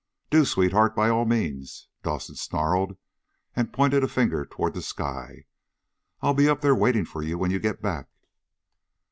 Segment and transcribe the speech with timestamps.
[0.31, 2.97] "Do, sweetheart, by all means!" Dawson snarled,
[3.55, 5.45] and pointed a finger toward the sky.
[6.23, 8.09] "I'll be up there waiting for you when you get back!"